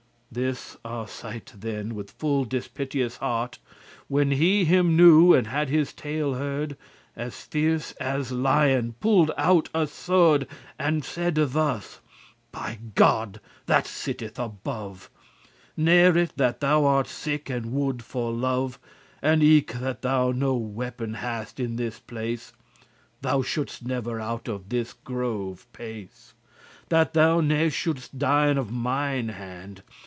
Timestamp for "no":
20.31-20.57